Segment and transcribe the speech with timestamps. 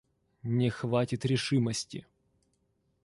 [0.41, 2.07] Не хватит решимости.